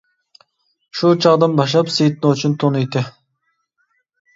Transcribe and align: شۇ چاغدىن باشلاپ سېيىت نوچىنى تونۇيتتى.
شۇ 1.01 1.11
چاغدىن 1.27 1.55
باشلاپ 1.61 1.95
سېيىت 1.99 2.29
نوچىنى 2.29 2.61
تونۇيتتى. 2.67 3.09